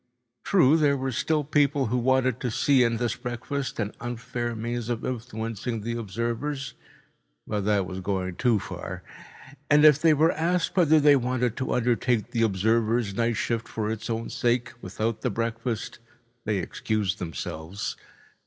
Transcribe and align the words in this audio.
True, 0.43 0.77
there 0.77 0.97
were 0.97 1.11
still 1.11 1.43
people 1.43 1.85
who 1.85 1.97
wanted 1.99 2.39
to 2.39 2.49
see 2.49 2.81
in 2.81 2.97
this 2.97 3.15
breakfast 3.15 3.79
an 3.79 3.93
unfair 3.99 4.55
means 4.55 4.89
of 4.89 5.05
influencing 5.05 5.81
the 5.81 5.95
observers, 5.95 6.73
but 7.45 7.65
that 7.65 7.85
was 7.85 7.99
going 7.99 8.37
too 8.37 8.57
far, 8.57 9.03
and 9.69 9.85
if 9.85 10.01
they 10.01 10.15
were 10.15 10.31
asked 10.31 10.75
whether 10.75 10.99
they 10.99 11.15
wanted 11.15 11.55
to 11.57 11.75
undertake 11.75 12.31
the 12.31 12.41
observers' 12.41 13.13
night 13.13 13.37
shift 13.37 13.67
for 13.67 13.91
its 13.91 14.09
own 14.09 14.31
sake, 14.31 14.73
without 14.81 15.21
the 15.21 15.29
breakfast, 15.29 15.99
they 16.45 16.57
excused 16.57 17.19
themselves. 17.19 17.95